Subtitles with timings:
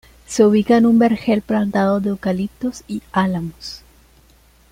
[0.25, 3.83] Se ubica en un vergel plantado de eucaliptos y álamos.